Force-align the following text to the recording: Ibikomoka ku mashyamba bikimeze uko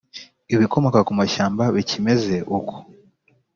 Ibikomoka 0.53 0.99
ku 1.07 1.13
mashyamba 1.19 1.63
bikimeze 1.75 2.35
uko 2.57 2.75